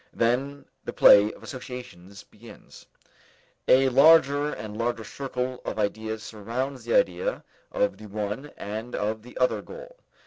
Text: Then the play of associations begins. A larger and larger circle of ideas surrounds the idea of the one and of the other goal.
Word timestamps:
Then 0.15 0.65
the 0.83 0.93
play 0.93 1.31
of 1.31 1.43
associations 1.43 2.23
begins. 2.23 2.87
A 3.67 3.87
larger 3.89 4.51
and 4.51 4.75
larger 4.75 5.03
circle 5.03 5.61
of 5.63 5.77
ideas 5.77 6.23
surrounds 6.23 6.83
the 6.85 6.95
idea 6.95 7.43
of 7.71 7.97
the 7.97 8.07
one 8.07 8.49
and 8.57 8.95
of 8.95 9.21
the 9.21 9.37
other 9.37 9.61
goal. 9.61 9.97